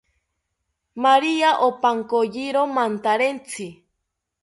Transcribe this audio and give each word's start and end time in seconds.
Maria 1.03 1.49
opankayiro 1.67 2.63
mantarentzi 2.75 3.67